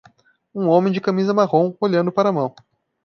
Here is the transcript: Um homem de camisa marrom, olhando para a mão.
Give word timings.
Um 0.51 0.67
homem 0.67 0.91
de 0.91 0.99
camisa 0.99 1.31
marrom, 1.31 1.75
olhando 1.79 2.11
para 2.11 2.29
a 2.29 2.33
mão. 2.33 2.55